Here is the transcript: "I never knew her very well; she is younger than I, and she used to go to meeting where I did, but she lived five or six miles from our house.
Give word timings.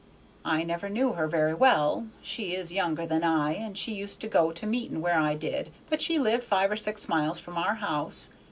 "I 0.45 0.63
never 0.63 0.89
knew 0.89 1.13
her 1.13 1.27
very 1.27 1.53
well; 1.53 2.07
she 2.23 2.55
is 2.55 2.73
younger 2.73 3.05
than 3.05 3.23
I, 3.23 3.51
and 3.53 3.77
she 3.77 3.93
used 3.93 4.19
to 4.21 4.27
go 4.27 4.49
to 4.49 4.65
meeting 4.65 4.99
where 4.99 5.19
I 5.19 5.35
did, 5.35 5.69
but 5.91 6.01
she 6.01 6.17
lived 6.17 6.43
five 6.43 6.71
or 6.71 6.75
six 6.75 7.07
miles 7.07 7.39
from 7.39 7.55
our 7.55 7.75
house. 7.75 8.31